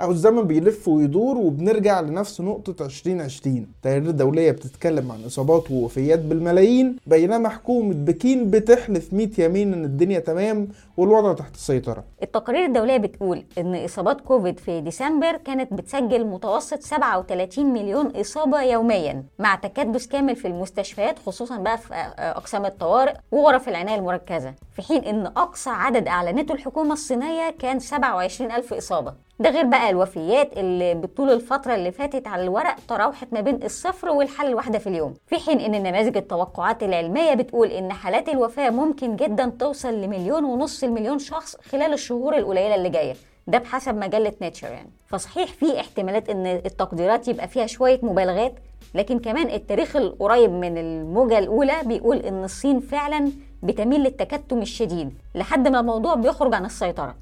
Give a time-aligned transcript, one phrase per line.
[0.00, 6.96] أو الزمن بيلف ويدور وبنرجع لنفس نقطة 2020 تقارير دولية بتتكلم عن إصابات ووفيات بالملايين
[7.06, 12.04] بينما حكومة بكين بتحلف 100 يمين إن الدنيا تمام والوضع تحت السيطرة.
[12.22, 19.24] التقارير الدولية بتقول إن إصابات كوفيد في ديسمبر كانت بتسجل متوسط 37 مليون إصابة يوميا
[19.38, 25.04] مع تكدس كامل في المستشفيات خصوصا بقى في أقسام الطوارئ وغرف العناية المركزة في حين
[25.04, 29.14] إن أقصى عدد أعلنته الحكومة الصينية كان 27 ألف إصابة.
[29.38, 34.08] ده غير بقى الوفيات اللي بطول الفترة اللي فاتت على الورق تراوحت ما بين الصفر
[34.08, 35.14] والحالة الواحدة في اليوم.
[35.26, 40.84] في حين إن نماذج التوقعات العلمية بتقول إن حالات الوفاة ممكن جدا توصل لمليون ونص
[40.84, 43.14] المليون شخص خلال الشهور القليلة اللي جاية.
[43.46, 44.90] ده بحسب مجلة نيتشر يعني.
[45.06, 48.54] فصحيح في احتمالات إن التقديرات يبقى فيها شوية مبالغات
[48.94, 55.68] لكن كمان التاريخ القريب من الموجة الأولى بيقول إن الصين فعلا بتميل للتكتم الشديد لحد
[55.68, 57.14] ما الموضوع بيخرج عن السيطرة.